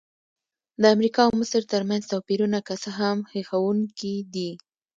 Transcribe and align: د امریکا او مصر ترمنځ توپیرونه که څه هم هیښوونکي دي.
د 0.81 0.83
امریکا 0.95 1.21
او 1.25 1.33
مصر 1.41 1.61
ترمنځ 1.73 2.03
توپیرونه 2.11 2.59
که 2.67 2.73
څه 2.83 2.89
هم 2.99 3.17
هیښوونکي 3.33 4.15
دي. 4.33 4.51